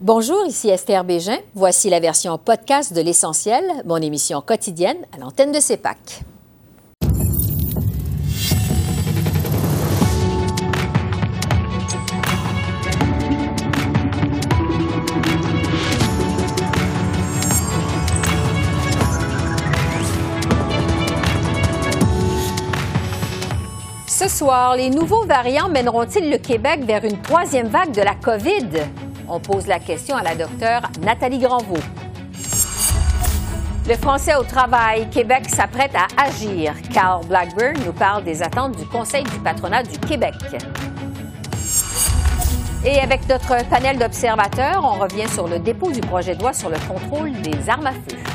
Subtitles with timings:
[0.00, 1.38] Bonjour, ici Esther Bégin.
[1.56, 6.20] Voici la version podcast de L'Essentiel, mon émission quotidienne à l'antenne de CEPAC.
[24.06, 29.07] Ce soir, les nouveaux variants mèneront-ils le Québec vers une troisième vague de la COVID?
[29.30, 31.76] On pose la question à la docteure Nathalie Granvaux.
[33.86, 36.74] Le français au travail, Québec s'apprête à agir.
[36.92, 40.34] Carl Blackburn nous parle des attentes du Conseil du patronat du Québec.
[42.84, 46.70] Et avec notre panel d'observateurs, on revient sur le dépôt du projet de loi sur
[46.70, 48.27] le contrôle des armes à feu.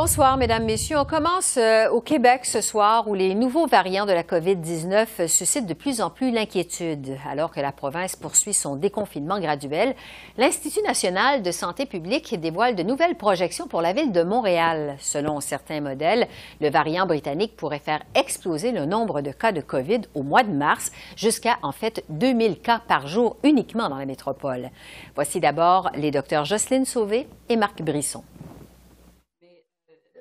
[0.00, 0.96] Bonsoir, Mesdames, Messieurs.
[0.96, 5.66] On commence euh, au Québec ce soir où les nouveaux variants de la COVID-19 suscitent
[5.66, 7.16] de plus en plus l'inquiétude.
[7.28, 9.96] Alors que la province poursuit son déconfinement graduel,
[10.36, 14.94] l'Institut national de santé publique dévoile de nouvelles projections pour la ville de Montréal.
[15.00, 16.28] Selon certains modèles,
[16.60, 20.52] le variant britannique pourrait faire exploser le nombre de cas de COVID au mois de
[20.52, 24.70] mars jusqu'à, en fait, 2000 cas par jour uniquement dans la métropole.
[25.16, 28.22] Voici d'abord les docteurs Jocelyne Sauvé et Marc Brisson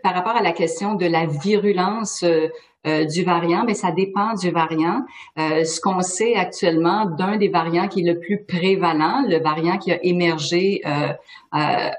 [0.03, 2.47] par rapport à la question de la virulence euh,
[2.85, 5.03] euh, du variant, mais ça dépend du variant.
[5.37, 9.77] Euh, ce qu'on sait actuellement d'un des variants qui est le plus prévalent, le variant
[9.77, 10.81] qui a émergé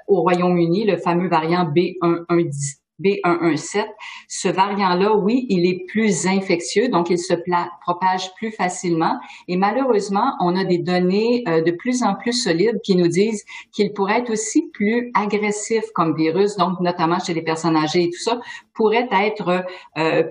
[0.06, 3.86] au Royaume-Uni, le fameux variant B1117, B117.
[4.28, 7.34] Ce variant-là, oui, il est plus infectieux, donc il se
[7.80, 9.18] propage plus facilement.
[9.46, 13.44] Et malheureusement, on a des données euh, de plus en plus solides qui nous disent
[13.72, 18.10] qu'il pourrait être aussi plus agressif comme virus, donc notamment chez les personnes âgées et
[18.10, 18.40] tout ça,
[18.74, 19.64] pourrait être
[19.96, 20.22] euh,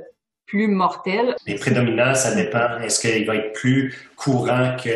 [0.45, 1.35] plus mortel.
[1.45, 2.79] Les prédominants, ça dépend.
[2.79, 4.89] Est-ce qu'il va être plus courant que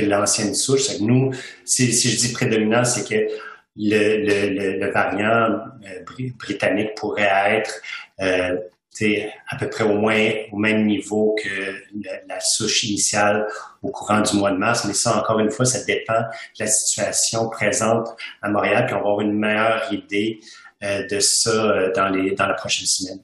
[0.00, 1.00] l'ancienne que, souche?
[1.00, 1.30] Nous,
[1.64, 3.32] si, si je dis prédominant, c'est que
[3.76, 7.80] le, variant euh, britannique pourrait être
[8.20, 8.56] euh,
[9.48, 11.74] à peu près au moins au même niveau que
[12.28, 13.46] la, souche initiale
[13.82, 14.84] au courant du mois de mars.
[14.84, 18.08] Mais ça, encore une fois, ça dépend de la situation présente
[18.42, 20.40] à Montréal, puis on va avoir une meilleure idée
[20.82, 23.20] euh, de ça euh, dans, les, dans la prochaine semaine.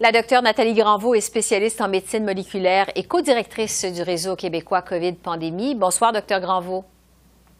[0.00, 5.14] La docteure Nathalie Granvaux est spécialiste en médecine moléculaire et co-directrice du réseau québécois COVID
[5.14, 5.74] Pandémie.
[5.74, 6.84] Bonsoir, docteur Granvaux.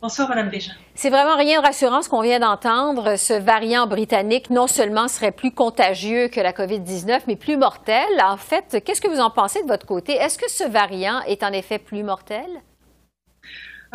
[0.00, 0.48] Bonsoir, Madame.
[0.94, 3.16] C'est vraiment rien de rassurant ce qu'on vient d'entendre.
[3.16, 8.06] Ce variant britannique non seulement serait plus contagieux que la COVID-19, mais plus mortel.
[8.24, 10.12] En fait, qu'est-ce que vous en pensez de votre côté?
[10.12, 12.46] Est-ce que ce variant est en effet plus mortel?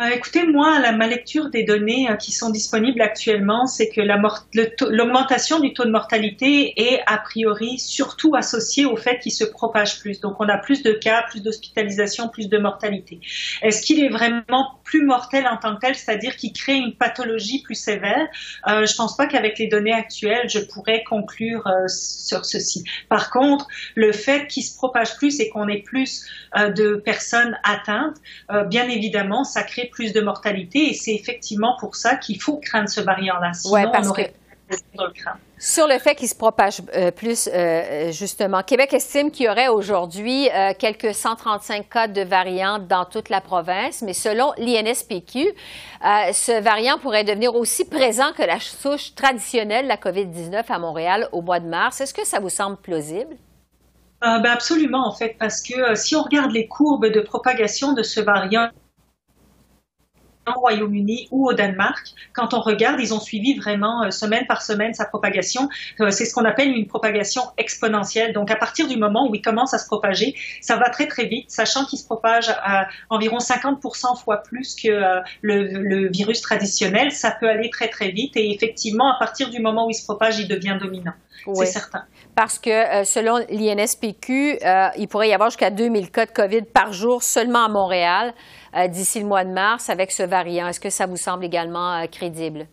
[0.00, 4.00] Euh, écoutez, moi, la, ma lecture des données euh, qui sont disponibles actuellement, c'est que
[4.00, 10.00] l'augmentation du taux de mortalité est a priori surtout associée au fait qu'il se propage
[10.00, 10.18] plus.
[10.18, 13.20] Donc, on a plus de cas, plus d'hospitalisation, plus de mortalité.
[13.62, 17.62] Est-ce qu'il est vraiment plus mortel en tant que tel, c'est-à-dire qu'il crée une pathologie
[17.62, 18.26] plus sévère?
[18.66, 22.82] Euh, Je pense pas qu'avec les données actuelles, je pourrais conclure euh, sur ceci.
[23.08, 28.16] Par contre, le fait qu'il se propage plus et qu'on ait plus de personnes atteintes,
[28.68, 32.88] bien évidemment, ça crée plus de mortalité et c'est effectivement pour ça qu'il faut craindre
[32.88, 33.52] ce variant-là.
[33.52, 34.22] Sinon, parce que...
[35.58, 39.68] Sur le fait qu'il se propage euh, plus, euh, justement, Québec estime qu'il y aurait
[39.68, 45.54] aujourd'hui euh, quelques 135 cas de variants dans toute la province, mais selon l'INSPQ,
[46.02, 51.40] ce variant pourrait devenir aussi présent que la souche traditionnelle, la COVID-19 à Montréal au
[51.40, 52.00] mois de mars.
[52.00, 53.36] Est-ce que ça vous semble plausible?
[54.20, 58.20] Ben absolument, en fait, parce que si on regarde les courbes de propagation de ce
[58.20, 58.68] variant,
[60.46, 64.62] au Royaume-Uni ou au Danemark, quand on regarde, ils ont suivi vraiment euh, semaine par
[64.62, 65.68] semaine sa propagation.
[66.00, 68.32] Euh, c'est ce qu'on appelle une propagation exponentielle.
[68.32, 71.26] Donc, à partir du moment où il commence à se propager, ça va très très
[71.26, 77.10] vite, sachant qu'il se propage à environ 50% fois plus que euh, le, virus traditionnel.
[77.10, 80.04] Ça peut aller très très vite et effectivement, à partir du moment où il se
[80.04, 81.14] propage, il devient dominant.
[81.54, 82.04] C'est certain.
[82.34, 84.58] Parce que selon l'INSPQ,
[84.96, 88.34] il pourrait y avoir jusqu'à 2000 cas de COVID par jour seulement à Montréal.
[88.76, 90.66] Euh, d'ici le mois de mars avec ce variant.
[90.66, 92.66] Est-ce que ça vous semble également euh, crédible?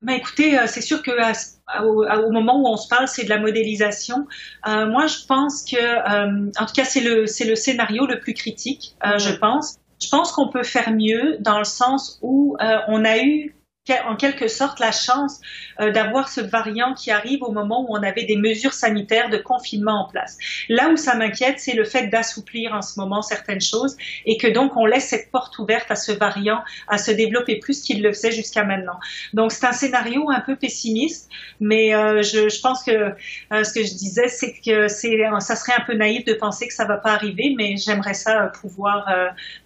[0.00, 3.38] Ben écoutez, euh, c'est sûr que au, moment où on se parle, c'est de la
[3.38, 4.26] modélisation.
[4.66, 8.96] moi, je pense que, en tout cas, c'est le c'est le scénario le plus critique.
[9.04, 9.76] Je pense.
[10.02, 12.56] Je pense qu'on peut faire mieux dans le sens où
[12.88, 13.54] on a eu
[13.90, 15.40] en quelque sorte la chance
[15.80, 19.38] euh, d'avoir ce variant qui arrive au moment où on avait des mesures sanitaires de
[19.38, 20.38] confinement en place.
[20.68, 24.46] Là où ça m'inquiète, c'est le fait d'assouplir en ce moment certaines choses et que
[24.46, 28.12] donc on laisse cette porte ouverte à ce variant à se développer plus qu'il le
[28.12, 29.00] faisait jusqu'à maintenant.
[29.34, 33.72] Donc c'est un scénario un peu pessimiste, mais euh, je, je, pense que euh, ce
[33.72, 36.84] que je disais, c'est que c'est ça serait un peu naïf de penser que ça
[36.84, 39.08] va pas arriver, mais j'aimerais ça pouvoir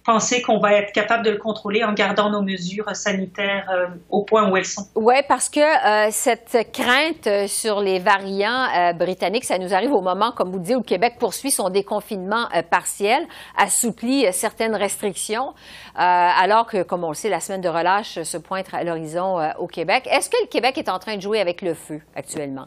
[0.03, 3.69] penser qu'on va être capable de le contrôler en gardant nos mesures sanitaires
[4.09, 4.25] où
[4.55, 4.83] elles sont.
[4.95, 9.91] Oui, parce que euh, cette crainte euh, sur les variants euh, britanniques, ça nous arrive
[9.91, 13.27] au moment, comme vous dites, où le Québec poursuit son déconfinement partiel,
[13.57, 15.53] assouplit certaines restrictions,
[15.95, 19.67] alors que, comme on le sait, la semaine de relâche se pointe à l'horizon au
[19.67, 20.07] Québec.
[20.09, 22.65] Est-ce que le Québec est en train de jouer avec le feu actuellement?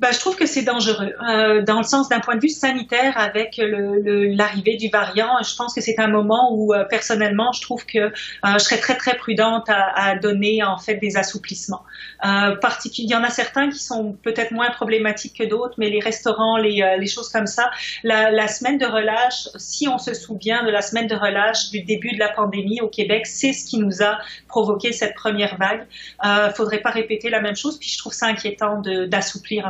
[0.00, 1.12] Ben, je trouve que c'est dangereux.
[1.30, 5.72] Euh, dans le sens d'un point de vue sanitaire, avec l'arrivée du variant, je pense
[5.72, 8.10] que c'est un moment où, euh, personnellement, je trouve que euh,
[8.42, 11.84] je serais très, très prudente à, donner, en fait, des assouplissements.
[12.24, 16.56] Il y en a certains qui sont peut-être moins problématiques que d'autres, mais les restaurants,
[16.56, 17.70] les, choses comme ça,
[18.02, 22.12] la, semaine de relâche, si on se souvient de la semaine de relâche du début
[22.12, 24.18] de la pandémie au Québec, c'est ce qui nous a
[24.48, 25.86] provoqué cette première vague.
[26.24, 29.66] Euh, faudrait pas répéter la même chose, puis je trouve ça inquiétant d'assouplir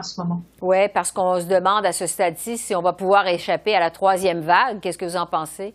[0.61, 3.91] oui, parce qu'on se demande à ce stade-ci si on va pouvoir échapper à la
[3.91, 4.81] troisième vague.
[4.81, 5.75] Qu'est-ce que vous en pensez?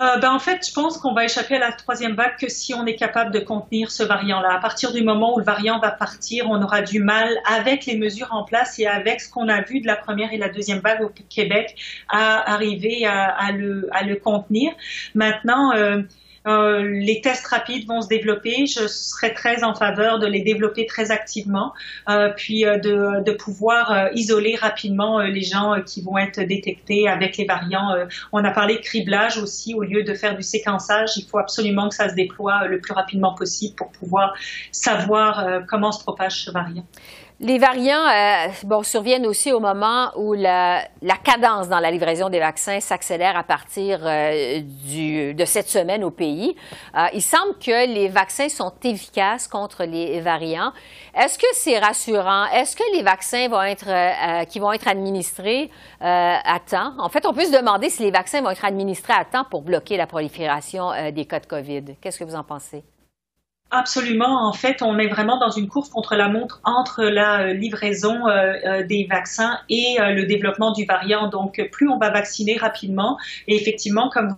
[0.00, 2.72] Euh, ben, en fait, je pense qu'on va échapper à la troisième vague que si
[2.72, 4.54] on est capable de contenir ce variant-là.
[4.54, 7.96] À partir du moment où le variant va partir, on aura du mal avec les
[7.96, 10.78] mesures en place et avec ce qu'on a vu de la première et la deuxième
[10.78, 11.74] vague au Québec
[12.08, 14.72] à arriver à, le, à le, contenir.
[15.16, 16.02] Maintenant, euh,
[16.48, 18.66] euh, les tests rapides vont se développer.
[18.66, 21.74] Je serais très en faveur de les développer très activement,
[22.08, 27.36] euh, puis euh, de, de, pouvoir isoler rapidement les gens qui vont être détectés avec
[27.36, 27.94] les variants.
[28.32, 29.74] on a parlé de criblage aussi.
[29.74, 32.92] Au lieu de faire du séquençage, il faut absolument que ça se déploie le plus
[32.92, 34.34] rapidement possible pour pouvoir
[34.72, 36.84] savoir comment se propage ce variant.
[37.40, 40.88] Les variants euh, bon, surviennent aussi au moment où la,
[41.22, 46.56] cadence dans la livraison des vaccins s'accélère à partir euh, de cette semaine au pays.
[46.96, 50.72] Euh, il semble que les vaccins sont efficaces contre les variants.
[51.14, 52.46] Est-ce que c'est rassurant?
[52.46, 55.70] Est-ce que les vaccins vont être, qui vont être administrés
[56.00, 56.94] à temps?
[56.98, 59.62] En fait, on peut se demander si les vaccins vont être administrés à temps pour
[59.62, 61.84] bloquer la prolifération des cas de COVID.
[62.00, 62.82] Qu'est-ce que vous en pensez?
[63.70, 64.48] Absolument.
[64.48, 68.26] En fait, on est vraiment dans une course contre la montre entre la euh, livraison
[68.26, 71.28] euh, euh, des vaccins et le développement du variant.
[71.28, 74.36] Donc, plus on va vacciner rapidement, et effectivement, comme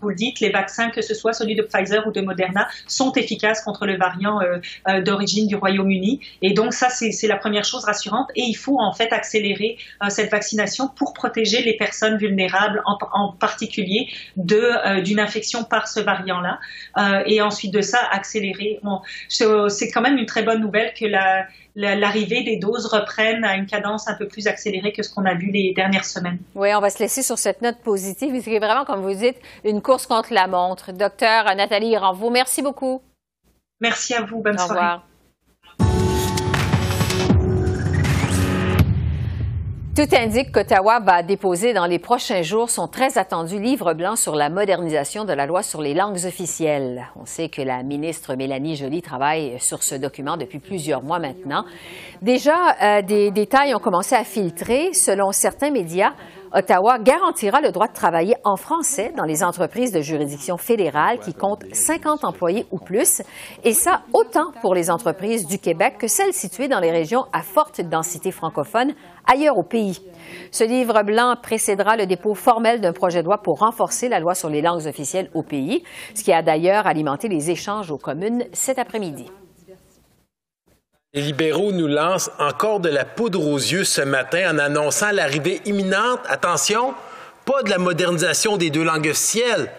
[0.00, 3.12] vous le dites, les vaccins, que ce soit celui de Pfizer ou de Moderna, sont
[3.12, 4.58] efficaces contre le variant euh,
[4.88, 6.20] euh, d'origine du Royaume-Uni.
[6.42, 8.28] Et donc ça, c'est la première chose rassurante.
[8.34, 12.98] Et il faut en fait accélérer euh, cette vaccination pour protéger les personnes vulnérables, en,
[13.12, 16.58] en particulier d'une infection par ce variant-là.
[17.26, 18.80] et ensuite de ça, accélérer.
[19.28, 21.46] C'est quand même une très bonne nouvelle que la
[21.76, 25.34] l'arrivée des doses reprennent à une cadence un peu plus accélérée que ce qu'on a
[25.34, 26.38] vu les dernières semaines.
[26.54, 28.40] Oui, on va se laisser sur cette note positive.
[28.42, 30.92] C'est vraiment, comme vous dites, une course contre la montre.
[30.92, 33.02] Docteur Nathalie Iranvaux, merci beaucoup.
[33.80, 34.40] Merci à vous.
[34.40, 35.06] Bonne Au Revoir.
[39.96, 44.36] Tout indique qu'Ottawa va déposer dans les prochains jours son très attendu livre blanc sur
[44.36, 47.06] la modernisation de la loi sur les langues officielles.
[47.18, 51.64] On sait que la ministre Mélanie Joly travaille sur ce document depuis plusieurs mois maintenant.
[52.20, 54.92] Déjà, euh, des détails ont commencé à filtrer.
[54.92, 56.12] Selon certains médias,
[56.56, 61.34] Ottawa garantira le droit de travailler en français dans les entreprises de juridiction fédérale qui
[61.34, 63.20] comptent 50 employés ou plus,
[63.62, 67.42] et ça autant pour les entreprises du Québec que celles situées dans les régions à
[67.42, 68.94] forte densité francophone
[69.26, 70.00] ailleurs au pays.
[70.50, 74.34] Ce livre blanc précédera le dépôt formel d'un projet de loi pour renforcer la loi
[74.34, 75.84] sur les langues officielles au pays,
[76.14, 79.26] ce qui a d'ailleurs alimenté les échanges aux communes cet après-midi.
[81.16, 85.62] Les libéraux nous lancent encore de la poudre aux yeux ce matin en annonçant l'arrivée
[85.64, 86.92] imminente, attention,
[87.46, 89.70] pas de la modernisation des deux langues officielles,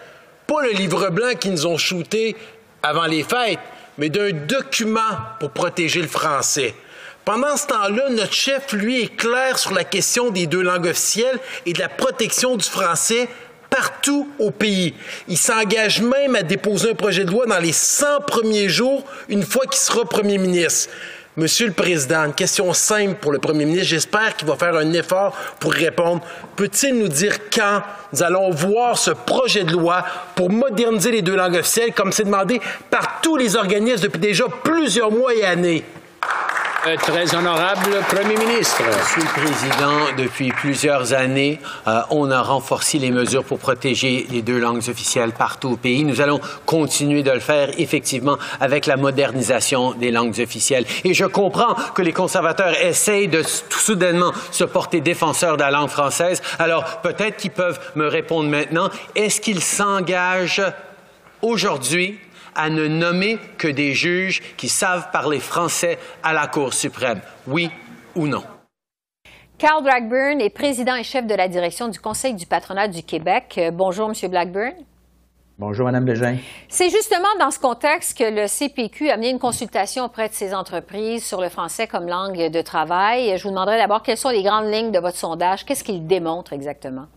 [0.47, 2.35] pas le livre blanc qu'ils nous ont shooté
[2.81, 3.59] avant les fêtes,
[3.99, 4.99] mais d'un document
[5.39, 6.73] pour protéger le français.
[7.23, 11.37] Pendant ce temps-là, notre chef, lui, est clair sur la question des deux langues officielles
[11.67, 13.29] et de la protection du français
[13.69, 14.95] partout au pays.
[15.27, 19.43] Il s'engage même à déposer un projet de loi dans les 100 premiers jours, une
[19.43, 20.89] fois qu'il sera premier ministre.
[21.39, 23.89] Monsieur le Président, une question simple pour le Premier ministre.
[23.89, 26.23] J'espère qu'il va faire un effort pour répondre.
[26.55, 30.03] Peut-il nous dire quand nous allons voir ce projet de loi
[30.33, 34.45] pour moderniser les deux langues officielles, comme c'est demandé par tous les organismes depuis déjà
[34.63, 35.85] plusieurs mois et années?
[36.87, 38.35] Euh, très honorable Premier.
[38.37, 44.41] Monsieur le Président, depuis plusieurs années, euh, on a renforcé les mesures pour protéger les
[44.41, 46.03] deux langues officielles partout au pays.
[46.03, 50.85] Nous allons continuer de le faire, effectivement, avec la modernisation des langues officielles.
[51.03, 55.89] Et je comprends que les conservateurs essayent de soudainement se porter défenseurs de la langue
[55.89, 56.41] française.
[56.59, 58.89] Alors, peut-être qu'ils peuvent me répondre maintenant.
[59.15, 60.63] Est-ce qu'ils s'engagent
[61.41, 62.19] aujourd'hui
[62.57, 67.21] à ne nommer que des juges qui savent parler français à la Cour suprême.
[67.47, 67.71] Oui
[68.15, 68.43] ou non?
[69.57, 73.55] Carl Blackburn est président et chef de la direction du Conseil du patronat du Québec.
[73.57, 74.73] Euh, bonjour, Monsieur Blackburn.
[75.57, 76.37] Bonjour, Mme Bégin.
[76.69, 80.53] C'est justement dans ce contexte que le CPQ a mené une consultation auprès de ses
[80.53, 83.35] entreprises sur le français comme langue de travail.
[83.35, 85.65] Je vous demanderai d'abord quelles sont les grandes lignes de votre sondage.
[85.65, 87.07] Qu'est-ce qu'il démontre exactement?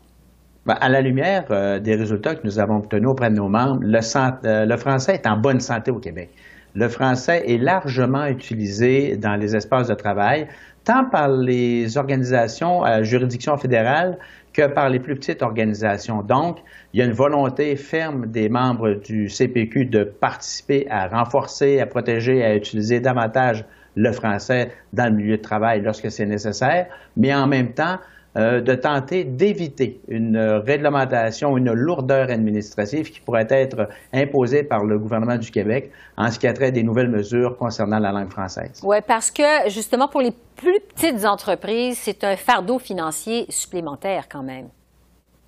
[0.66, 3.80] Ben, à la lumière euh, des résultats que nous avons obtenus auprès de nos membres,
[3.82, 6.28] euh, le, français est en bonne santé au Québec.
[6.74, 10.48] Le français est largement utilisé dans les espaces de travail,
[10.84, 14.18] tant par les organisations à juridiction fédérale
[14.52, 16.22] que par les plus petites organisations.
[16.22, 16.58] Donc,
[16.92, 21.86] il y a une volonté ferme des membres du CPQ de participer à renforcer, à
[21.86, 23.64] protéger, à utiliser davantage
[23.96, 26.86] le français dans le milieu de travail lorsque c'est nécessaire,
[27.16, 27.96] mais en même temps,
[28.36, 34.98] euh, de tenter d'éviter une réglementation, une lourdeur administrative qui pourrait être imposée par le
[34.98, 38.80] gouvernement du Québec en ce qui a trait des nouvelles mesures concernant la langue française.
[38.84, 44.42] Oui, parce que justement pour les plus petites entreprises, c'est un fardeau financier supplémentaire quand
[44.42, 44.68] même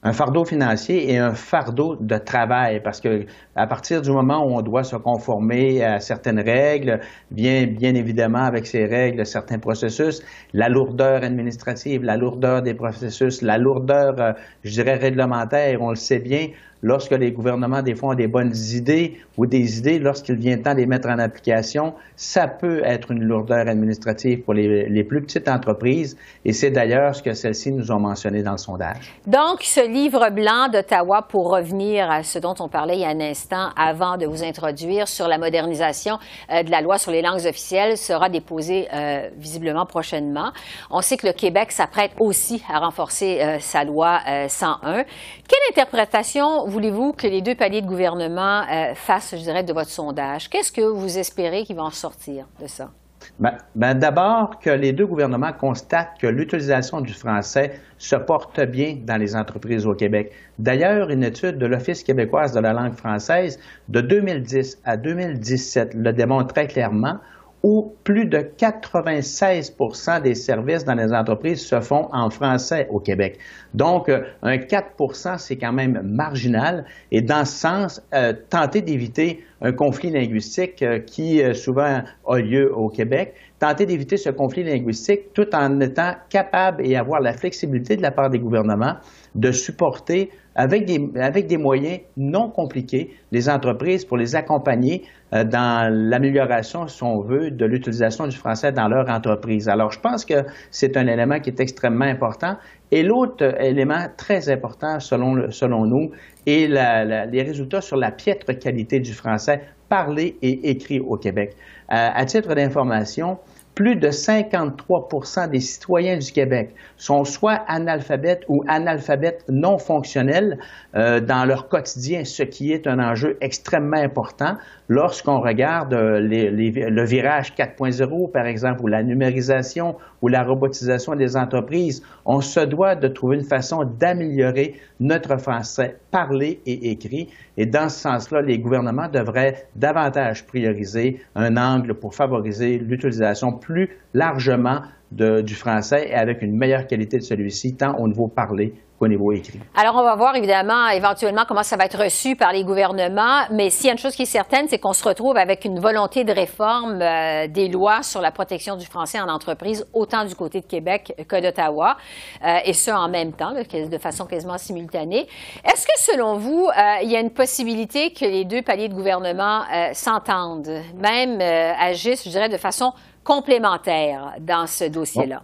[0.04, 4.56] un fardeau financier et un fardeau de travail parce que à partir du moment où
[4.58, 10.22] on doit se conformer à certaines règles, bien, bien évidemment avec ces règles, certains processus,
[10.52, 14.32] la lourdeur administrative, la lourdeur des processus, la lourdeur, euh,
[14.64, 16.48] je dirais, réglementaire, on le sait bien,
[16.82, 20.62] lorsque les gouvernements, des fois, ont des bonnes idées ou des idées, lorsqu'il vient le
[20.62, 25.22] temps de les mettre en application, ça peut être une lourdeur administrative pour les, plus
[25.22, 26.16] petites entreprises.
[26.44, 29.12] Et c'est d'ailleurs ce que celles-ci nous ont mentionné dans le sondage.
[29.26, 33.08] Donc, ce livre blanc d'Ottawa, pour revenir à ce dont on parlait il y a
[33.08, 36.18] un instant avant de vous introduire sur la modernisation
[36.50, 40.50] euh, de la loi sur les langues officielles, sera déposé euh, visiblement prochainement.
[40.90, 45.04] On sait que le Québec s'apprête aussi à renforcer euh, sa loi 101.
[45.04, 49.90] Quelle interprétation voulez-vous que les deux paliers de gouvernement euh, fassent, je dirais, de votre
[49.90, 50.48] sondage?
[50.48, 52.90] Qu'est-ce que vous espérez qu'ils vont en sortir de ça?
[53.38, 58.96] Ben, ben, D'abord, que les deux gouvernements constatent que l'utilisation du français se porte bien
[59.04, 60.32] dans les entreprises au Québec.
[60.58, 66.12] D'ailleurs, une étude de l'Office québécoise de la langue française de 2010 à 2017 le
[66.12, 67.18] démontre très clairement
[67.62, 73.38] où plus de 96% des services dans les entreprises se font en français au Québec.
[73.74, 76.84] Donc, euh, un 4 c'est quand même marginal.
[77.10, 82.74] Et dans ce sens, euh, tenter d'éviter un conflit linguistique euh, qui souvent a lieu
[82.74, 87.96] au Québec, tenter d'éviter ce conflit linguistique tout en étant capable et avoir la flexibilité
[87.96, 88.96] de la part des gouvernements
[89.34, 95.44] de supporter avec des, avec des moyens non compliqués les entreprises pour les accompagner euh,
[95.44, 99.68] dans l'amélioration, si on veut, de l'utilisation du français dans leur entreprise.
[99.68, 102.56] Alors, je pense que c'est un élément qui est extrêmement important.
[102.90, 106.10] Et l'autre élément très important, selon, selon nous,
[106.46, 111.54] est les résultats sur la piètre qualité du français parlé et écrit au Québec.
[111.92, 113.38] Euh, à titre d'information,
[113.74, 120.58] plus de 53% des citoyens du Québec sont soit analphabètes ou analphabètes non fonctionnels
[120.94, 124.56] euh, dans leur quotidien, ce qui est un enjeu extrêmement important
[124.88, 131.36] lorsqu'on regarde euh, le virage 4.0, par exemple, ou la numérisation ou la robotisation des
[131.36, 132.02] entreprises.
[132.26, 137.28] On se doit de trouver une façon d'améliorer notre français parlé et écrit.
[137.56, 143.88] Et dans ce sens-là, les gouvernements devraient davantage prioriser un angle pour favoriser l'utilisation plus
[144.14, 149.08] largement du français et avec une meilleure qualité de celui-ci, tant au niveau parlé qu'au
[149.08, 149.58] niveau écrit?
[149.74, 153.68] Alors, on va voir évidemment éventuellement comment ça va être reçu par les gouvernements, mais
[153.68, 156.22] s'il y a une chose qui est certaine, c'est qu'on se retrouve avec une volonté
[156.22, 160.60] de réforme euh, des lois sur la protection du français en entreprise, autant du côté
[160.60, 161.96] de Québec que d'Ottawa,
[162.44, 165.26] euh, et ce en même temps, de façon quasiment simultanée.
[165.64, 168.94] Est-ce que, selon vous, euh, il y a une possibilité que les deux paliers de
[168.94, 169.62] gouvernement
[169.94, 172.92] s'entendent, même agissent, je dirais, de façon
[173.24, 175.42] complémentaire dans ce dossier-là?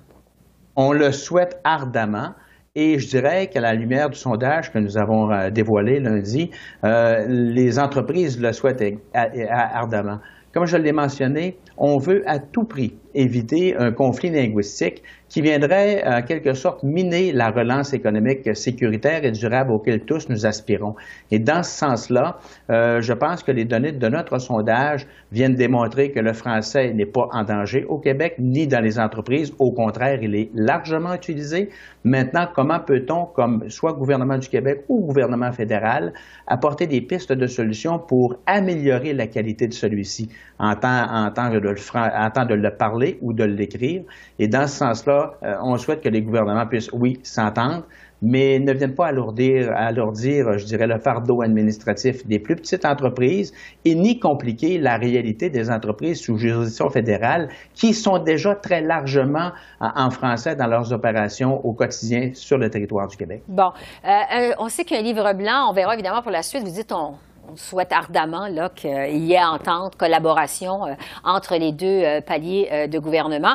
[0.77, 2.35] On le souhaite ardemment.
[2.75, 6.51] Et je dirais qu'à la lumière du sondage que nous avons euh, dévoilé lundi,
[6.85, 8.85] euh, les entreprises le souhaitent
[9.15, 10.19] ardemment.
[10.53, 16.03] Comme je l'ai mentionné, on veut à tout prix éviter un conflit linguistique qui viendrait
[16.07, 20.95] en quelque sorte miner la relance économique sécuritaire et durable auquel tous nous aspirons.
[21.31, 22.39] Et dans ce sens-là,
[22.71, 27.07] euh, je pense que les données de notre sondage viennent démontrer que le français n'est
[27.07, 29.53] pas en danger au Québec ni dans les entreprises.
[29.59, 31.71] Au contraire, il est largement utilisé.
[32.05, 36.13] Maintenant, comment peut-on, comme soit gouvernement du Québec ou gouvernement fédéral,
[36.47, 40.31] apporter des pistes de solutions pour améliorer la qualité de celui-ci?
[40.59, 44.03] En temps, en temps, de, le, en temps de le parler ou de l'écrire?
[44.39, 47.85] Et dans ce sens-là, euh, on souhaite que les gouvernements puissent, oui, s'entendre,
[48.23, 53.53] mais ne viennent pas alourdir, alourdir, je dirais, le fardeau administratif des plus petites entreprises
[53.85, 59.53] et ni compliquer la réalité des entreprises sous juridiction fédérale qui sont déjà très largement
[59.81, 63.43] en français dans leurs opérations au quotidien sur le territoire du Québec.
[63.47, 63.71] Bon,
[64.05, 66.93] euh, euh, on sait qu'un livre blanc, on verra évidemment pour la suite, vous dites
[66.93, 67.15] on,
[67.51, 72.87] on souhaite ardemment qu'il y ait entente, collaboration euh, entre les deux euh, paliers euh,
[72.87, 73.55] de gouvernement.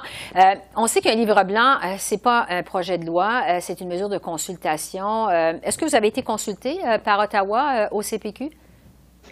[0.75, 4.17] on sait qu'un livre blanc, c'est pas un projet de loi, c'est une mesure de
[4.17, 5.29] consultation.
[5.29, 8.49] Est-ce que vous avez été consulté par Ottawa au CPQ?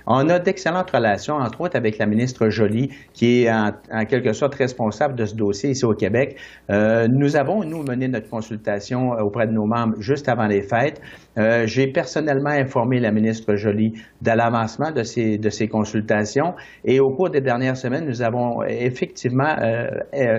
[0.08, 3.72] On a d'excellentes relations, entre autres avec la ministre Joly, qui est en,
[4.06, 6.38] quelque sorte responsable de ce dossier ici au Québec.
[6.70, 10.62] Euh, nous avons, nous, mené notre consultation euh, auprès de nos membres juste avant les
[10.62, 11.02] fêtes.
[11.38, 17.00] Euh, j'ai personnellement informé la ministre Joly de l'avancement de ces, de ces consultations et
[17.00, 19.56] au cours des dernières semaines, nous avons effectivement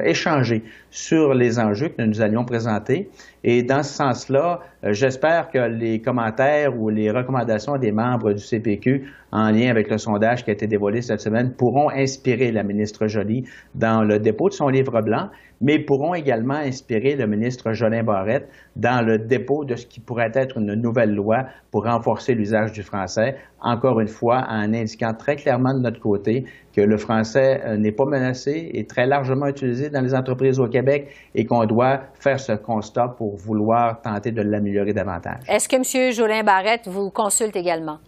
[0.05, 3.09] échangé sur les enjeux que nous allions présenter.
[3.45, 9.05] Et dans ce sens-là, j'espère que les commentaires ou les recommandations des membres du CPQ
[9.31, 13.07] en lien avec le sondage qui a été dévoilé cette semaine pourront inspirer la ministre
[13.07, 15.31] Joly dans le dépôt de son livre blanc,
[15.63, 20.33] mais pourront également inspirer le ministre Jolin Barrette dans le dépôt de ce qui pourrait
[20.35, 25.37] être une nouvelle loi pour renforcer l'usage du français, encore une fois en indiquant très
[25.37, 29.89] clairement de notre côté que le français euh, n'est pas menacé et très largement utilisé
[29.89, 34.43] dans les entreprises au Québec et qu'on doit faire ce constat pour vouloir tenter de
[34.43, 35.43] l'améliorer davantage.
[35.49, 36.13] Est-ce que M.
[36.13, 37.99] Jolin Barrette vous consulte également?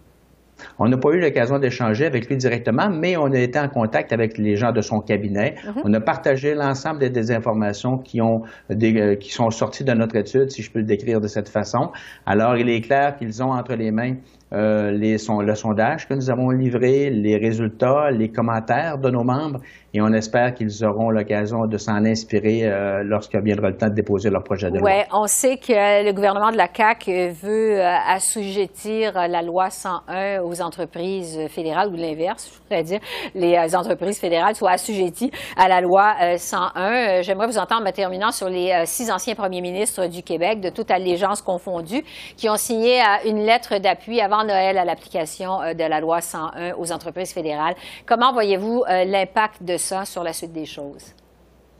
[0.79, 4.13] On n'a pas eu l'occasion d'échanger avec lui directement, mais on a été en contact
[4.13, 5.55] avec les gens de son cabinet.
[5.65, 5.81] Mhm.
[5.83, 10.51] On a partagé l'ensemble des, informations qui, ont euh, qui sont sorties de notre étude,
[10.51, 11.91] si je peux le décrire de cette façon.
[12.25, 14.15] Alors, il est clair qu'ils ont entre les mains
[14.53, 19.59] euh, les, le sondage que nous avons livré, les résultats, les commentaires de nos membres,
[19.91, 23.95] et on espère qu'ils auront l'occasion de s'en inspirer euh, lorsqu'il viendra le temps de
[23.95, 24.87] déposer leur projet de loi.
[24.87, 30.41] Oui, on sait que le gouvernement de la CAQ veut euh, assujettir la loi 101
[30.41, 32.99] aux entreprises fédérales, ou l'inverse, je voudrais dire,
[33.33, 37.21] les entreprises fédérales soient assujetties à la loi 101.
[37.23, 40.91] J'aimerais vous entendre, en terminant, sur les six anciens premiers ministres du Québec, de toute
[40.91, 42.03] allégeance confondue,
[42.37, 46.73] qui ont signé une lettre d'appui avant Noël à l'application euh, de la loi 101
[46.77, 47.75] aux entreprises fédérales.
[48.05, 51.13] Comment voyez-vous euh, l'impact de ça sur la suite des choses?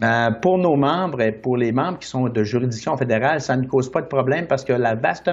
[0.01, 3.65] Ben, pour nos membres et pour les membres qui sont de juridiction fédérale, ça ne
[3.65, 5.29] cause pas de problème parce que la vaste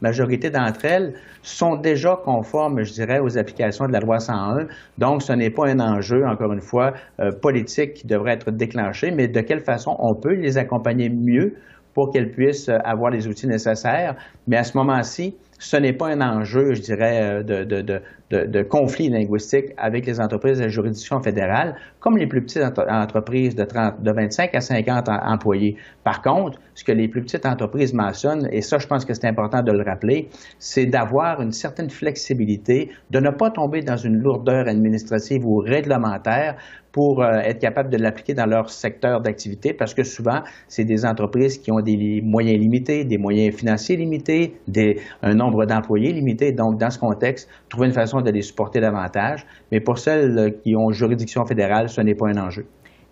[0.00, 4.66] majorité d'entre elles sont déjà conformes, je dirais, aux applications de la loi 101.
[4.98, 9.12] Donc, ce n'est pas un enjeu, encore une fois, euh, politique qui devrait être déclenché,
[9.12, 11.54] mais de quelle façon on peut les accompagner mieux
[11.94, 14.16] pour qu'elles puissent avoir les outils nécessaires.
[14.48, 19.66] Mais à ce moment-ci, ce n'est pas un enjeu, je dirais, euh, de, conflit linguistique
[19.78, 24.54] avec les entreprises de juridiction fédérale, comme les plus petites entreprises de, 30, de 25
[24.54, 25.76] à 50 employés.
[26.02, 29.26] Par contre, ce que les plus petites entreprises mentionnent, et ça, je pense que c'est
[29.26, 34.18] important de le rappeler, c'est d'avoir une certaine flexibilité, de ne pas tomber dans une
[34.18, 36.56] lourdeur administrative ou réglementaire
[36.94, 41.04] pour euh, être capable de l'appliquer dans leur secteur d'activité, parce que souvent, c'est des
[41.04, 46.52] entreprises qui ont des moyens limités, des moyens financiers limités, des, un nombre d'employés limité.
[46.52, 49.44] Donc, dans ce contexte, trouver une façon de les supporter davantage.
[49.72, 52.64] Mais pour celles qui ont juridiction fédérale, ce n'est pas un enjeu.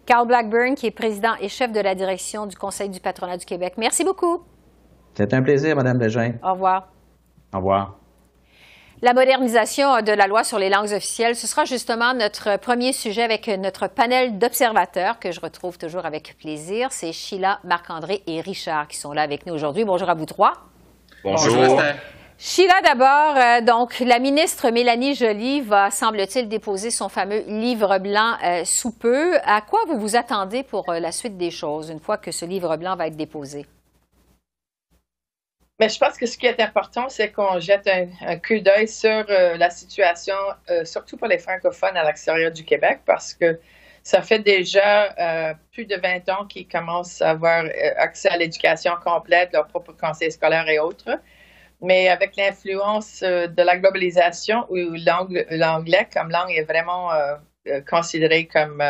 [0.06, 3.46] Carl Blackburn, qui est président et chef de la direction du Conseil du patronat du
[3.46, 3.74] Québec.
[3.78, 4.42] Merci beaucoup.
[5.14, 6.34] C'est un plaisir, Mme Bégin.
[6.44, 6.88] Au revoir.
[7.52, 8.01] Au revoir.
[9.04, 13.24] La modernisation de la loi sur les langues officielles, ce sera justement notre premier sujet
[13.24, 16.92] avec notre panel d'observateurs que je retrouve toujours avec plaisir.
[16.92, 19.84] C'est Sheila, Marc-André et Richard qui sont là avec nous aujourd'hui.
[19.84, 20.52] Bonjour à vous trois.
[21.24, 21.82] Bonjour.
[22.38, 28.34] Sheila, d'abord, euh, donc la ministre Mélanie Joly va, semble-t-il, déposer son fameux livre blanc
[28.44, 29.34] euh, sous peu.
[29.44, 32.44] À quoi vous vous attendez pour euh, la suite des choses une fois que ce
[32.44, 33.66] livre blanc va être déposé?
[35.82, 39.24] Mais je pense que ce qui est important, c'est qu'on jette un, coup d'œil sur
[39.26, 40.36] la situation,
[40.84, 43.58] surtout pour les francophones à l'extérieur du Québec, parce que
[44.04, 47.64] ça fait déjà plus de 20 ans qu'ils commencent à avoir
[47.96, 51.18] accès à l'éducation complète, leur propre conseil scolaire et autres.
[51.80, 54.76] Mais avec l'influence euh, de la globalisation, où
[55.50, 57.34] l'anglais comme langue est vraiment euh,
[57.66, 58.80] euh, considéré comme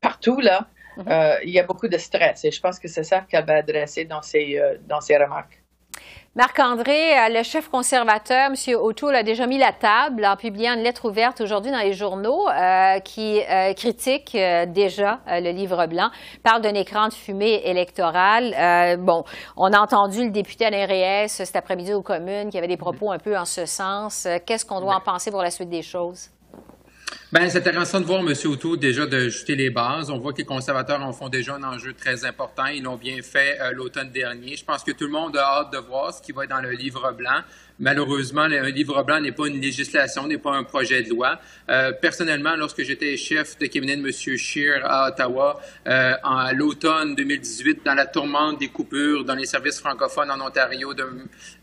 [0.00, 1.40] partout, là, mhm.
[1.44, 2.46] il y a beaucoup de stress.
[2.46, 5.62] Et je pense que c'est ça qu'elle va adresser dans ses, dans ses remarques.
[6.38, 8.76] Marc-André, euh, le chef conservateur, M.
[8.80, 12.48] O'Toole, a déjà mis la table en publiant une lettre ouverte aujourd'hui dans les journaux
[12.48, 14.36] euh, qui euh, critique
[14.68, 16.10] déjà le livre blanc,
[16.44, 18.96] parle d'un écran de fumée électoral.
[19.00, 19.24] bon,
[19.56, 23.10] on a entendu le député Alain Reyes cet après-midi aux communes qui avait des propos
[23.10, 24.28] un peu en ce sens.
[24.46, 26.30] Qu'est-ce qu'on doit en penser pour la suite des choses?
[27.30, 28.32] Ben, c'est intéressant de voir M.
[28.46, 30.08] O'Toole déjà de jeter les bases.
[30.08, 32.64] On voit que les conservateurs en font déjà un enjeu très important.
[32.68, 34.56] Ils l'ont bien fait euh, l'automne dernier.
[34.56, 36.62] Je pense que tout le monde a hâte de voir ce qui va être dans
[36.62, 37.42] le livre blanc.
[37.80, 41.38] Malheureusement, un livre blanc n'est pas une législation, n'est pas un projet de loi.
[41.68, 44.36] Euh, personnellement, lorsque j'étais chef de cabinet de M.
[44.36, 49.78] Scheer à Ottawa, euh, en l'automne 2018, dans la tourmente des coupures dans les services
[49.78, 50.92] francophones en Ontario,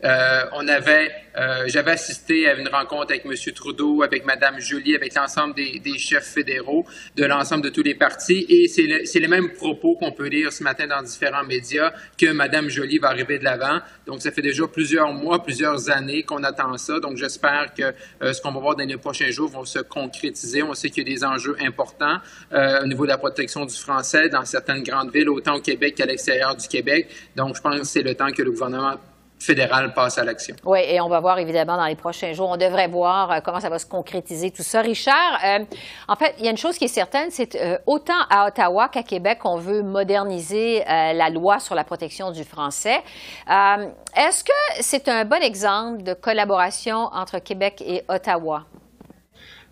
[0.04, 3.34] euh, on avait, euh, j'avais assisté à une rencontre avec M.
[3.54, 6.84] Trudeau, avec Mme Jolie, avec l'ensemble des, chefs fédéraux
[7.16, 10.52] de l'ensemble de tous les partis, et c'est le, les mêmes propos qu'on peut lire
[10.52, 13.80] ce matin dans différents médias que Mme Jolie va arriver de l'avant.
[14.06, 17.00] Donc, ça fait déjà plusieurs mois, plusieurs années qu'on attend ça.
[17.00, 20.62] Donc, j'espère que euh, ce qu'on va voir dans les prochains jours va se concrétiser.
[20.62, 22.18] On sait qu'il y a des enjeux importants
[22.52, 25.94] euh, au niveau de la protection du français dans certaines grandes villes, autant au Québec
[25.96, 27.08] qu'à l'extérieur du Québec.
[27.34, 28.96] Donc, je pense que c'est le temps que le gouvernement
[29.38, 30.56] fédéral passe à l'action.
[30.64, 32.48] Oui, et on va voir évidemment dans les prochains jours.
[32.50, 34.80] On devrait voir euh, comment ça va se concrétiser tout ça.
[34.80, 35.64] Richard, euh,
[36.08, 38.88] en fait, il y a une chose qui est certaine, c'est euh, autant à Ottawa
[38.88, 43.02] qu'à Québec, on veut moderniser la loi sur la protection du français.
[43.46, 48.64] Est-ce que c'est un bon exemple de collaboration entre Québec et Ottawa?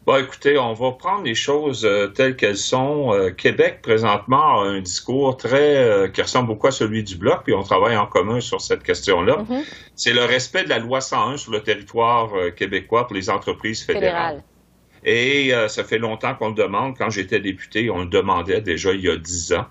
[0.07, 3.15] Bon, écoutez, on va prendre les choses euh, telles qu'elles sont.
[3.15, 7.45] Euh, Québec, présentement, a un discours très euh, qui ressemble beaucoup à celui du Bloc,
[7.45, 9.39] puis on travaille en commun sur cette question-là.
[9.39, 9.65] Mm-hmm.
[9.95, 14.43] C'est le respect de la loi 101 sur le territoire québécois pour les entreprises fédérales.
[15.07, 16.97] Et ça fait longtemps qu'on le demande.
[16.97, 19.67] Quand j'étais député, on le demandait déjà il y a dix ans.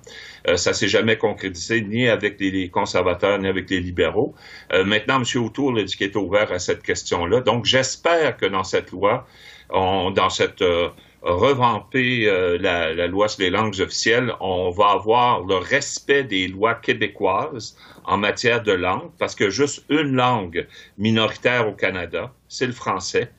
[0.56, 4.36] ça s'est jamais concrétisé ni avec les, conservateurs ni avec les libéraux.
[4.72, 5.44] maintenant, M.
[5.44, 7.42] O'Toole a dit qu'il est ouvert à cette question-là.
[7.42, 9.26] Donc, j'espère que dans cette loi,
[9.74, 10.90] dans cette euh,
[11.24, 16.76] revamper euh, la, loi sur les langues officielles, on va avoir le respect des lois
[16.76, 22.74] québécoises en matière de langue, parce que juste une langue minoritaire au Canada, c'est le
[22.74, 23.32] français.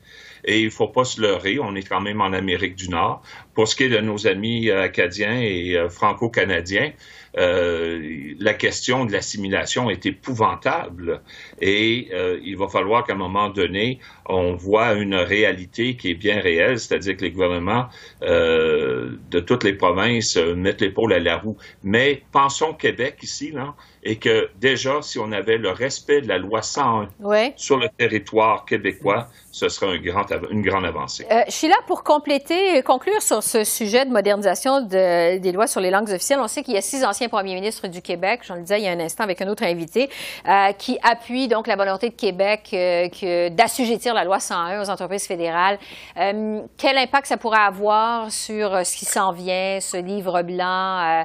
[0.44, 3.22] Et il faut pas se leurrer, on est quand même en Amérique du Nord.
[3.54, 6.92] Pour ce qui est de nos amis euh, acadiens et franco-canadiens,
[7.36, 11.20] euh, la question de l'assimilation est épouvantable
[11.60, 16.14] et euh, il va falloir qu'à un moment donné, on voit une réalité qui est
[16.14, 17.86] bien réelle, c'est-à-dire que les gouvernements
[18.22, 21.56] euh, de toutes les provinces mettent l'épaule à la roue.
[21.82, 23.74] Mais pensons Québec ici, là,
[24.04, 27.08] et que déjà, si on avait le respect de la loi 101
[27.56, 31.26] sur le territoire québécois, ce serait un grand, une grande avancée.
[31.30, 35.90] Euh, Sheila, pour compléter, conclure sur ce sujet de modernisation de, des lois sur les
[35.90, 38.62] langues officielles, on sait qu'il y a six anciens premiers ministres du Québec, j'en le
[38.62, 40.10] disais il y a un instant avec un autre invité,
[40.46, 45.26] euh, qui appuient donc la volonté de Québec euh, d'assujettir la loi 101 aux entreprises
[45.26, 45.78] fédérales.
[46.18, 51.24] Euh, quel impact ça pourrait avoir sur ce qui s'en vient, ce livre blanc?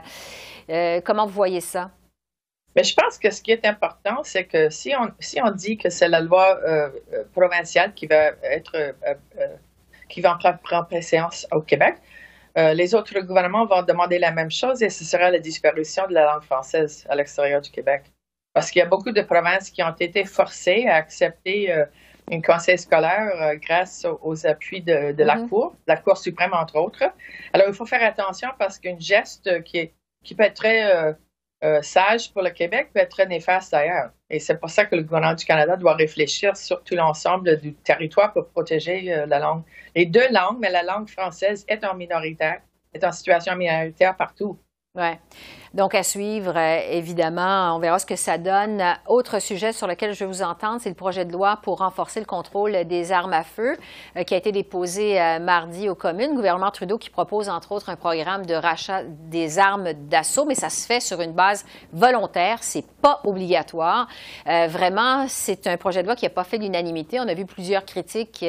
[1.04, 1.89] comment vous voyez ça?
[2.75, 5.77] Mais je pense que ce qui est important, c'est que si on, si on dit
[5.77, 8.93] que c'est la loi euh, euh, provinciale qui va être euh,
[10.08, 11.95] qui va en prendre préséance au Québec,
[12.55, 16.25] les autres gouvernements vont demander la même chose et ce sera la disparition de la
[16.25, 18.03] langue française à l'extérieur du Québec.
[18.53, 21.73] Parce qu'il y a beaucoup de provinces qui ont été forcées à accepter
[22.29, 25.47] une conseil scolaire grâce aux, appuis de, la mm-hmm.
[25.47, 27.03] Cour, la Cour suprême entre autres.
[27.53, 29.93] Alors il faut faire attention parce qu'une geste qui, est,
[30.25, 31.15] qui peut être très
[31.63, 34.12] euh, sage pour le Québec peut être très néfaste ailleurs.
[34.30, 37.74] Et c'est pour ça que le gouvernement du Canada doit réfléchir sur tout l'ensemble du
[37.74, 39.63] territoire pour protéger euh, la langue.
[39.95, 42.62] Les deux langues, mais la langue française est en minoritaire,
[42.93, 44.58] est en situation minoritaire partout.
[44.95, 45.19] Ouais.
[45.75, 48.82] Donc, à suivre, euh, évidemment, on verra ce que ça donne.
[49.08, 52.19] Autre sujet sur lequel je vais vous entendre, c'est le projet de loi pour renforcer
[52.19, 53.77] le contrôle des armes à feu
[54.17, 56.32] euh, qui a été déposé euh, mardi aux communes.
[56.32, 60.55] Le gouvernement Trudeau qui propose, entre autres, un programme de rachat des armes d'assaut, mais
[60.55, 62.58] ça se fait sur une base volontaire.
[62.62, 64.08] C'est pas obligatoire.
[64.45, 67.19] vraiment, c'est un projet de loi qui n'a pas fait l'unanimité.
[67.19, 68.43] On a vu plusieurs critiques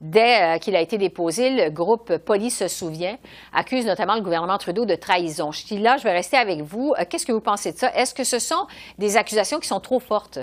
[0.00, 1.50] dès qu'il a été déposé.
[1.50, 3.16] Le groupe Police se souvient,
[3.52, 5.50] accuse notamment le gouvernement Trudeau de trahison.
[5.50, 6.94] Je là, je vais rester avec vous.
[6.98, 7.92] Euh, qu'est-ce que vous pensez de ça?
[7.94, 8.66] Est-ce que ce sont
[8.98, 10.38] des accusations qui sont trop fortes?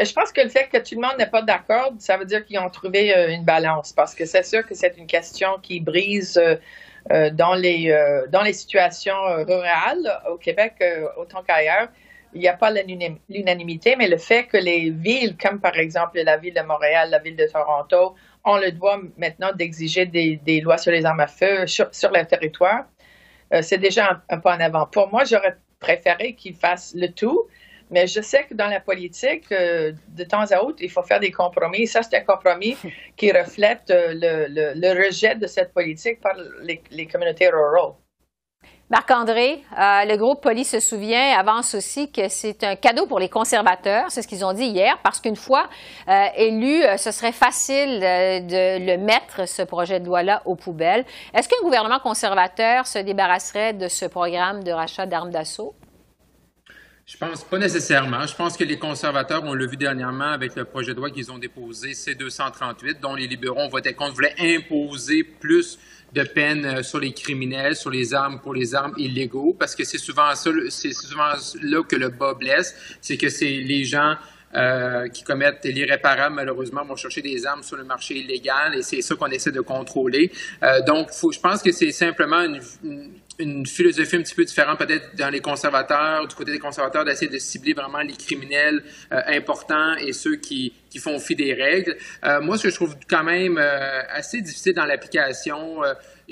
[0.00, 2.44] Je pense que le fait que tout le monde n'est pas d'accord, ça veut dire
[2.44, 5.80] qu'ils ont trouvé euh, une balance, parce que c'est sûr que c'est une question qui
[5.80, 7.94] brise euh, dans, les,
[8.30, 10.74] dans les situations rurales au Québec
[11.16, 11.88] autant qu'ailleurs.
[12.34, 12.70] Il n'y a pas
[13.28, 17.18] l'unanimité, mais le fait que les villes, comme par exemple la ville de Montréal, la
[17.18, 18.14] ville de Toronto,
[18.44, 22.84] ont le droit maintenant d'exiger des, lois sur les armes à feu sur leur territoire,
[23.60, 24.86] c'est déjà un, pas en avant.
[24.86, 27.48] Pour moi, j'aurais préféré qu'ils fassent le tout,
[27.90, 31.30] mais je sais que dans la politique, de temps à autre, il faut faire des
[31.30, 31.86] compromis.
[31.86, 32.76] Ça, c'est un compromis
[33.16, 37.94] qui reflète le, rejet de cette politique par les communautés rurales.
[38.90, 43.30] Marc-André, euh, le groupe Poli se souvient, avance aussi que c'est un cadeau pour les
[43.30, 45.70] conservateurs, c'est ce qu'ils ont dit hier, parce qu'une fois
[46.08, 51.06] euh, élu, euh, ce serait facile de le mettre, ce projet de loi-là, aux poubelles.
[51.32, 55.74] Est-ce qu'un gouvernement conservateur se débarrasserait de ce programme de rachat d'armes d'assaut?
[57.06, 58.26] Je pense pas nécessairement.
[58.26, 61.32] Je pense que les conservateurs, on l'a vu dernièrement avec le projet de loi qu'ils
[61.32, 65.78] ont déposé, C-238, dont les libéraux ont voté contre, voulaient imposer plus
[66.12, 69.84] de peine euh, sur les criminels, sur les armes pour les armes illégaux, parce que
[69.84, 74.16] c'est souvent ça, c'est souvent là que le bas blesse, c'est que c'est les gens
[74.54, 79.00] euh, qui commettent l'irréparable, malheureusement, vont chercher des armes sur le marché illégal et c'est
[79.00, 80.30] ça qu'on essaie de contrôler.
[80.62, 83.10] Euh, donc, faut, je pense que c'est simplement une, une,
[83.66, 87.38] philosophie un petit peu différente peut-être dans les conservateurs, du côté des conservateurs, d'essayer de
[87.38, 91.96] cibler vraiment les criminels importants et ceux qui, qui font fi des règles.
[92.42, 93.58] moi, ce que je trouve quand même
[94.10, 95.82] assez difficile dans l'application,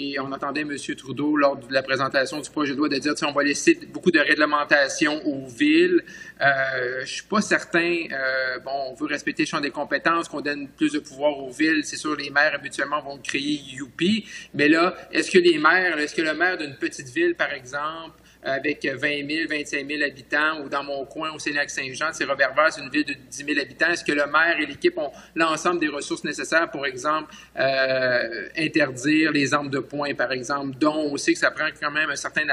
[0.01, 0.77] et on entendait M.
[0.97, 4.11] Trudeau lors de la présentation du projet de loi de dire on va laisser beaucoup
[4.11, 6.03] de réglementation aux villes.
[6.41, 8.05] Euh, je suis pas certain.
[8.11, 11.51] Euh, bon, on veut respecter le champ des compétences, qu'on donne plus de pouvoir aux
[11.51, 11.85] villes.
[11.85, 14.27] C'est sûr, les maires habituellement vont créer Youpi.
[14.55, 18.19] Mais là, est-ce que les maires, est-ce que le maire d'une petite ville, par exemple,
[18.43, 22.81] avec 20 000, 25 000 habitants, ou dans mon coin, au Sénac-Saint-Jean, c'est Robert c'est
[22.81, 23.89] une ville de 10 000 habitants.
[23.89, 29.33] Est-ce que le maire et l'équipe ont l'ensemble des ressources nécessaires, pour exemple, euh, interdire
[29.33, 32.17] les armes de poing, par exemple, dont on sait que ça prend quand même un
[32.17, 32.47] certain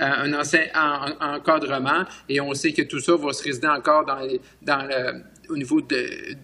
[0.00, 0.42] euh,
[0.74, 2.04] un encadrement.
[2.28, 4.26] Et on sait que tout ça va se résider encore dans,
[4.62, 6.36] dans le, au niveau de,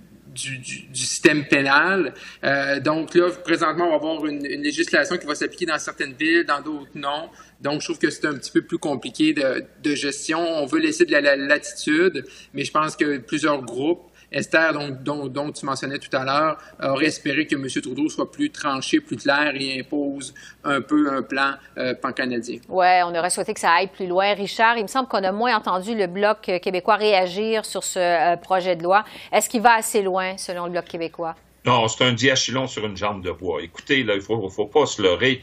[0.43, 2.15] du, système pénal.
[2.45, 6.45] Euh, donc là, présentement, on va avoir une, législation qui va s'appliquer dans certaines villes,
[6.45, 7.29] dans d'autres non.
[7.61, 10.41] Donc, je trouve que c'est un petit peu plus compliqué de, de gestion.
[10.41, 12.25] On veut laisser de la, latitude,
[12.55, 17.07] mais je pense que plusieurs groupes Esther, dont, dont, tu mentionnais tout à l'heure, aurait
[17.07, 17.67] espéré que M.
[17.83, 22.59] Trudeau soit plus tranché, plus clair et impose un peu un plan euh, pan-canadien.
[22.69, 24.35] Oui, on aurait souhaité que ça aille plus loin.
[24.35, 28.37] Richard, il me semble qu'on a moins entendu le Bloc québécois réagir sur ce euh,
[28.37, 29.05] projet de loi.
[29.33, 31.35] Est-ce qu'il va assez loin, selon le Bloc québécois?
[31.67, 33.63] Non, c'est un diachylon sur une jambe de bois.
[33.63, 35.41] Écoutez, là, il ne faut, pas se leurrer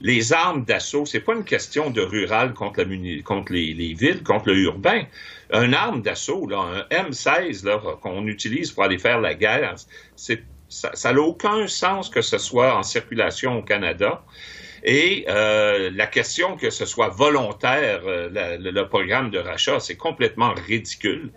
[0.00, 5.04] les armes d'assaut, c'est pas une question de rural contre, les, villes, contre le urbain.
[5.52, 9.74] Un arme d'assaut, un M16 qu'on utilise pour aller faire la guerre,
[10.16, 14.22] ça n'a aucun sens que ce soit en circulation au Canada.
[14.82, 20.54] Et euh, la question que ce soit volontaire, euh, le programme de rachat, c'est complètement
[20.54, 21.30] ridicule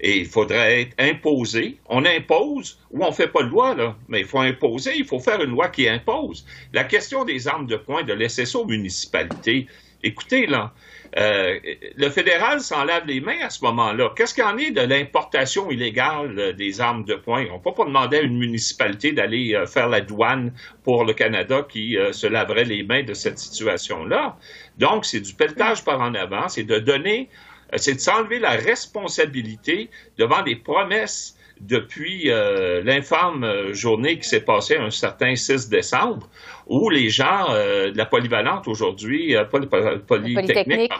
[0.00, 1.78] et il faudrait être imposé.
[1.88, 5.20] On impose ou on fait pas de loi, là, mais il faut imposer, il faut
[5.20, 6.46] faire une loi qui impose.
[6.72, 9.66] La question des armes de poing, de laisser ça aux municipalités,
[10.02, 10.72] écoutez, là,
[11.16, 11.58] euh,
[11.96, 14.12] le fédéral s'en lave les mains à ce moment-là.
[14.16, 17.46] Qu'est-ce qu'il en est de l'importation illégale euh, des armes de poing?
[17.50, 20.52] On ne peut pas demander à une municipalité d'aller euh, faire la douane
[20.84, 24.36] pour le Canada qui se laverait les mains de cette situation-là.
[24.78, 27.28] Donc, c'est du pelletage par en avant, c'est de donner
[27.76, 34.44] c'est de s'enlever la responsabilité devant des promesses depuis euh, l'infâme euh, journée qui s'est
[34.44, 36.28] passée un certain 6 décembre,
[36.66, 39.34] où les gens de la polyvalente aujourd'hui,
[40.06, 40.92] polytechnique,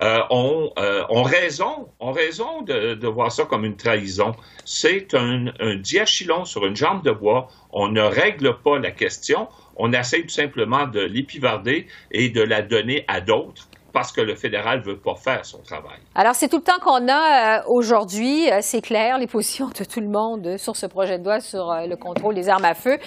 [0.00, 0.72] ont,
[1.10, 4.34] ont, raison, ont raison de, de, voir ça comme une trahison.
[4.64, 7.48] C'est un, un diachylon sur une jambe de bois.
[7.70, 9.48] On ne règle pas la question.
[9.76, 14.34] On essaie tout simplement de l'épivarder et de la donner à d'autres parce que le
[14.34, 15.98] fédéral ne veut pas faire son travail.
[16.14, 18.50] Alors, c'est tout le temps qu'on a euh, aujourd'hui.
[18.50, 21.70] Euh, c'est clair, les positions de tout le monde sur ce projet de loi sur
[21.70, 22.98] euh, le contrôle des armes à feu.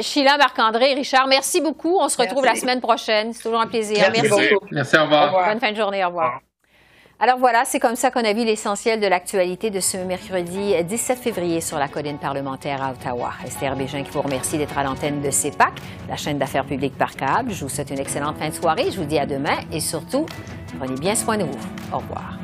[0.00, 1.98] Sheila, Marc-André, Richard, merci beaucoup.
[2.00, 3.32] On se retrouve la semaine prochaine.
[3.32, 3.98] C'est toujours un plaisir.
[4.12, 4.28] Merci.
[4.28, 4.66] beaucoup.
[4.70, 5.48] Merci, au revoir.
[5.48, 6.04] Bonne fin de journée.
[6.04, 6.45] Au revoir.
[7.18, 11.18] Alors voilà, c'est comme ça qu'on a vu l'essentiel de l'actualité de ce mercredi 17
[11.18, 13.32] février sur la colline parlementaire à Ottawa.
[13.46, 15.72] Esther Bégin qui vous remercie d'être à l'antenne de CEPAC,
[16.10, 17.52] la chaîne d'affaires publiques par câble.
[17.52, 18.90] Je vous souhaite une excellente fin de soirée.
[18.90, 20.26] Je vous dis à demain et surtout,
[20.78, 21.58] prenez bien soin de vous.
[21.90, 22.36] Au revoir.